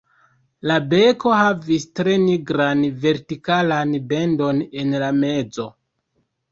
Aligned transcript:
La 0.69 0.77
beko 0.93 1.33
havis 1.39 1.85
tre 1.99 2.17
nigran 2.23 2.83
vertikalan 3.07 3.95
bendon 4.15 4.67
en 4.85 5.01
la 5.07 5.17
mezo. 5.25 5.73